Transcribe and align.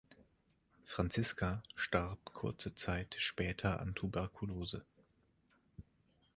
Franziska 0.83 1.61
starb 1.75 2.25
kurze 2.33 2.73
Zeit 2.73 3.17
später 3.19 3.79
an 3.79 3.93
Tuberkulose. 3.93 4.83